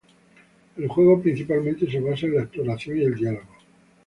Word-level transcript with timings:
El 0.77 0.87
juego 0.87 1.21
principalmente 1.21 1.87
se 1.87 1.99
basa 1.99 2.25
en 2.25 2.33
la 2.37 2.41
exploración 2.41 2.97
y 3.03 3.09
diálogo. 3.11 3.53